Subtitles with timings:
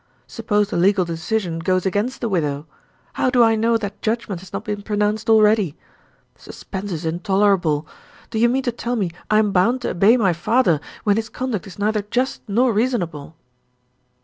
[0.25, 2.65] Suppose the legal decision goes against the widow?
[3.13, 5.77] How do I know that judgment has not been pronounced already?
[6.33, 7.87] The suspense is intolerable.
[8.31, 11.29] Do you mean to tell me I am bound to obey my father, when his
[11.29, 13.35] conduct is neither just nor reasonable?"